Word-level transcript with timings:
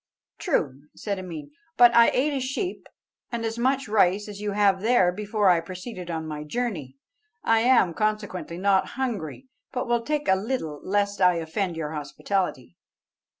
"True," 0.39 0.87
said 0.95 1.19
Ameen, 1.19 1.51
"but 1.77 1.93
I 1.95 2.09
ate 2.09 2.33
a 2.33 2.39
sheep 2.39 2.87
and 3.31 3.45
as 3.45 3.59
much 3.59 3.87
rice 3.87 4.27
as 4.27 4.41
you 4.41 4.53
have 4.53 4.81
there 4.81 5.11
before 5.11 5.47
I 5.49 5.59
proceeded 5.59 6.09
on 6.09 6.25
my 6.25 6.43
journey. 6.43 6.97
I 7.43 7.59
am, 7.59 7.93
consequently, 7.93 8.57
not 8.57 8.87
hungry, 8.97 9.45
but 9.71 9.87
will 9.87 10.01
take 10.01 10.27
a 10.27 10.33
little 10.35 10.79
lest 10.83 11.21
I 11.21 11.35
offend 11.35 11.77
your 11.77 11.91
hospitality." 11.91 12.77